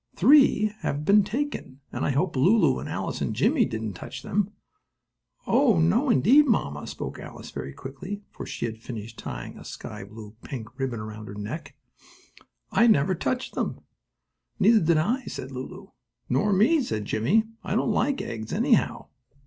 [0.15, 4.49] Three have been taken, and I hope Lulu and Alice and Jimmie didn't touch them."
[5.45, 10.35] "Oh, no indeed, mamma," spoke Alice very quickly, as she finished tying a sky blue
[10.43, 11.75] pink ribbon around her neck.
[12.71, 13.81] "I never touched them."
[14.59, 15.89] "Neither did I," added Lulu.
[16.27, 17.43] "Nor me," said Jimmie.
[17.63, 19.09] "I don't like eggs anyhow."